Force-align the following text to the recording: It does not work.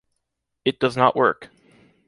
It 0.65 0.79
does 0.79 0.97
not 0.97 1.15
work. 1.15 1.49